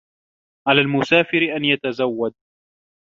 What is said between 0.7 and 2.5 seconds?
الْمُسَافِرِ أَنْ يَتَزَوَّدَ.